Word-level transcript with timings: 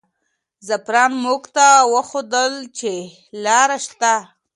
زعفران 0.67 1.11
موږ 1.23 1.43
ته 1.55 1.67
وښودل 1.93 2.53
چې 2.79 2.91
لاره 3.43 3.77
شته. 3.85 4.13